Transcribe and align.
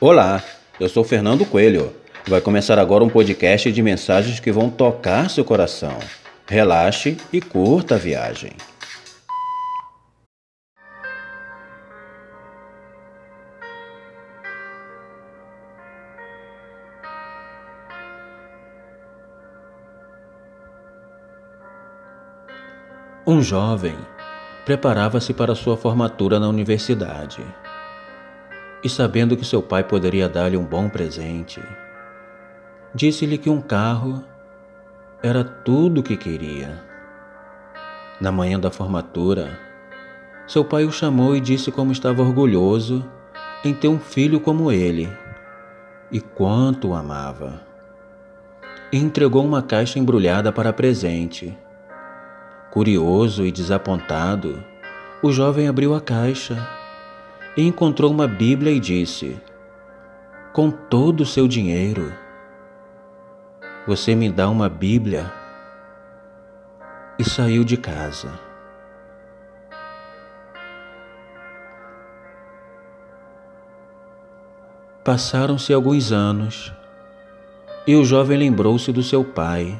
Olá, 0.00 0.44
eu 0.78 0.88
sou 0.88 1.02
Fernando 1.02 1.44
Coelho. 1.44 1.92
Vai 2.24 2.40
começar 2.40 2.78
agora 2.78 3.02
um 3.02 3.08
podcast 3.08 3.72
de 3.72 3.82
mensagens 3.82 4.38
que 4.38 4.52
vão 4.52 4.70
tocar 4.70 5.28
seu 5.28 5.44
coração. 5.44 5.98
Relaxe 6.46 7.16
e 7.32 7.40
curta 7.40 7.96
a 7.96 7.98
viagem. 7.98 8.52
Um 23.26 23.42
jovem 23.42 23.96
preparava-se 24.64 25.34
para 25.34 25.56
sua 25.56 25.76
formatura 25.76 26.38
na 26.38 26.48
universidade 26.48 27.42
e, 28.82 28.88
sabendo 28.88 29.36
que 29.36 29.44
seu 29.44 29.62
pai 29.62 29.84
poderia 29.84 30.28
dar-lhe 30.28 30.56
um 30.56 30.64
bom 30.64 30.88
presente, 30.88 31.62
disse-lhe 32.94 33.38
que 33.38 33.50
um 33.50 33.60
carro 33.60 34.24
era 35.22 35.42
tudo 35.42 36.00
o 36.00 36.02
que 36.02 36.16
queria. 36.16 36.82
Na 38.20 38.32
manhã 38.32 38.58
da 38.58 38.70
formatura, 38.70 39.58
seu 40.46 40.64
pai 40.64 40.84
o 40.84 40.92
chamou 40.92 41.36
e 41.36 41.40
disse 41.40 41.70
como 41.70 41.92
estava 41.92 42.22
orgulhoso 42.22 43.04
em 43.64 43.74
ter 43.74 43.88
um 43.88 43.98
filho 43.98 44.40
como 44.40 44.70
ele 44.72 45.08
e 46.10 46.20
quanto 46.20 46.88
o 46.88 46.94
amava. 46.94 47.60
E 48.92 48.96
entregou 48.96 49.44
uma 49.44 49.62
caixa 49.62 49.98
embrulhada 49.98 50.50
para 50.50 50.72
presente 50.72 51.56
Curioso 52.70 53.46
e 53.46 53.50
desapontado, 53.50 54.62
o 55.22 55.32
jovem 55.32 55.68
abriu 55.68 55.94
a 55.94 56.00
caixa 56.02 56.54
e 57.58 57.66
encontrou 57.66 58.12
uma 58.12 58.28
Bíblia 58.28 58.70
e 58.70 58.78
disse: 58.78 59.36
Com 60.52 60.70
todo 60.70 61.22
o 61.22 61.26
seu 61.26 61.48
dinheiro, 61.48 62.14
você 63.84 64.14
me 64.14 64.30
dá 64.30 64.48
uma 64.48 64.68
Bíblia? 64.68 65.28
E 67.18 67.28
saiu 67.28 67.64
de 67.64 67.76
casa. 67.76 68.30
Passaram-se 75.02 75.72
alguns 75.72 76.12
anos 76.12 76.72
e 77.88 77.96
o 77.96 78.04
jovem 78.04 78.38
lembrou-se 78.38 78.92
do 78.92 79.02
seu 79.02 79.24
pai 79.24 79.76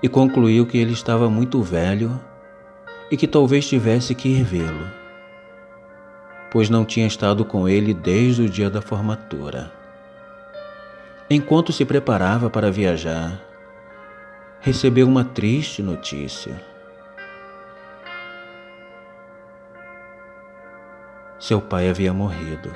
e 0.00 0.08
concluiu 0.08 0.64
que 0.64 0.78
ele 0.78 0.92
estava 0.92 1.28
muito 1.28 1.60
velho 1.60 2.20
e 3.10 3.16
que 3.16 3.26
talvez 3.26 3.66
tivesse 3.66 4.14
que 4.14 4.28
ir 4.28 4.44
vê-lo, 4.44 4.97
pois 6.50 6.70
não 6.70 6.84
tinha 6.84 7.06
estado 7.06 7.44
com 7.44 7.68
ele 7.68 7.92
desde 7.92 8.42
o 8.42 8.48
dia 8.48 8.70
da 8.70 8.80
formatura. 8.80 9.70
Enquanto 11.30 11.72
se 11.72 11.84
preparava 11.84 12.48
para 12.48 12.70
viajar, 12.70 13.38
recebeu 14.60 15.06
uma 15.06 15.24
triste 15.24 15.82
notícia. 15.82 16.60
Seu 21.38 21.60
pai 21.60 21.88
havia 21.88 22.12
morrido. 22.12 22.72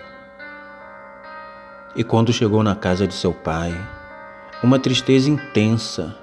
E 1.96 2.04
quando 2.04 2.32
chegou 2.32 2.62
na 2.62 2.74
casa 2.74 3.06
de 3.06 3.14
seu 3.14 3.32
pai, 3.32 3.72
uma 4.62 4.78
tristeza 4.78 5.28
intensa 5.28 6.14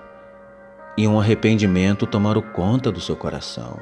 e 0.97 1.07
um 1.07 1.19
arrependimento 1.19 2.05
tomaram 2.05 2.41
conta 2.41 2.91
do 2.91 3.01
seu 3.01 3.15
coração. 3.15 3.77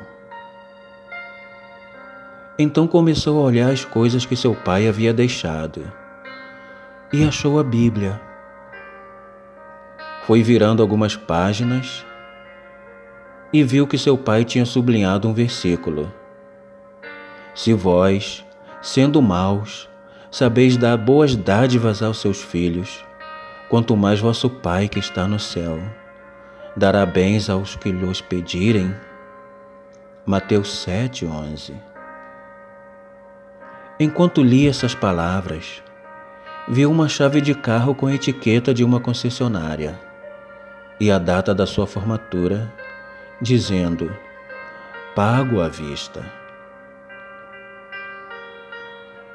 Então 2.59 2.87
começou 2.87 3.39
a 3.39 3.43
olhar 3.43 3.71
as 3.71 3.85
coisas 3.85 4.25
que 4.25 4.35
seu 4.35 4.55
pai 4.55 4.87
havia 4.87 5.13
deixado 5.13 5.91
e 7.13 7.23
achou 7.23 7.59
a 7.59 7.63
Bíblia. 7.63 8.19
Foi 10.25 10.41
virando 10.41 10.81
algumas 10.81 11.15
páginas 11.15 12.05
e 13.53 13.63
viu 13.63 13.87
que 13.87 13.97
seu 13.97 14.17
pai 14.17 14.43
tinha 14.43 14.65
sublinhado 14.65 15.27
um 15.27 15.33
versículo. 15.33 16.11
Se 17.53 17.73
vós, 17.73 18.43
sendo 18.81 19.21
maus, 19.21 19.87
sabeis 20.31 20.75
dar 20.77 20.97
boas 20.97 21.35
dádivas 21.35 22.01
aos 22.01 22.19
seus 22.19 22.41
filhos, 22.41 23.05
quanto 23.69 23.95
mais 23.95 24.19
vosso 24.19 24.49
Pai 24.49 24.87
que 24.87 24.99
está 24.99 25.27
no 25.27 25.39
céu 25.39 25.79
dará 26.77 27.03
bens 27.07 27.49
aos 27.49 27.75
que 27.75 27.91
lhos 27.91 28.21
pedirem. 28.21 28.95
Mateus 30.23 30.81
7, 30.83 31.25
11. 31.25 31.86
Enquanto 33.99 34.43
li 34.43 34.67
essas 34.67 34.93
palavras, 34.93 35.81
vi 36.67 36.85
uma 36.85 37.09
chave 37.09 37.41
de 37.41 37.55
carro 37.55 37.95
com 37.95 38.07
etiqueta 38.07 38.71
de 38.71 38.83
uma 38.83 38.99
concessionária 38.99 39.99
e 40.99 41.09
a 41.09 41.17
data 41.17 41.53
da 41.53 41.65
sua 41.65 41.87
formatura, 41.87 42.71
dizendo: 43.41 44.15
Pago 45.15 45.61
à 45.61 45.67
vista. 45.67 46.23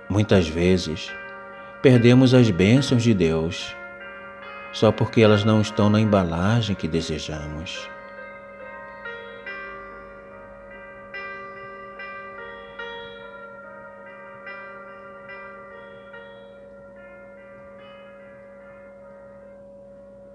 Muitas 0.09 0.47
vezes, 0.47 1.13
perdemos 1.81 2.33
as 2.33 2.49
bênçãos 2.49 3.03
de 3.03 3.13
Deus 3.13 3.75
só 4.73 4.91
porque 4.93 5.21
elas 5.21 5.45
não 5.45 5.61
estão 5.61 5.91
na 5.91 6.01
embalagem 6.01 6.75
que 6.77 6.87
desejamos. 6.87 7.91